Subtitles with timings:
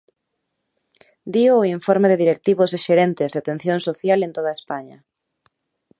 [1.33, 4.97] Dío o informe de directivos e xerentes de atención social en toda España.